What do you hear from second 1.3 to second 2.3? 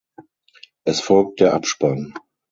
der Abspann.